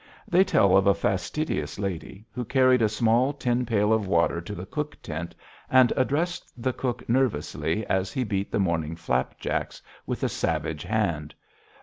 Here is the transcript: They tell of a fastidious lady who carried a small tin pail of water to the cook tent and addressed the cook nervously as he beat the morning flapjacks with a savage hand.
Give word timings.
They 0.27 0.43
tell 0.43 0.75
of 0.75 0.87
a 0.87 0.95
fastidious 0.95 1.77
lady 1.77 2.25
who 2.31 2.43
carried 2.43 2.81
a 2.81 2.89
small 2.89 3.33
tin 3.33 3.67
pail 3.67 3.93
of 3.93 4.07
water 4.07 4.41
to 4.41 4.55
the 4.55 4.65
cook 4.65 4.99
tent 5.03 5.35
and 5.69 5.93
addressed 5.95 6.51
the 6.59 6.73
cook 6.73 7.07
nervously 7.07 7.85
as 7.85 8.11
he 8.11 8.23
beat 8.23 8.51
the 8.51 8.57
morning 8.57 8.95
flapjacks 8.95 9.79
with 10.07 10.23
a 10.23 10.27
savage 10.29 10.81
hand. 10.81 11.35